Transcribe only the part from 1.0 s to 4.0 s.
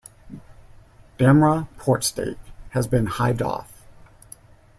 Dhamra port stake has been hived off.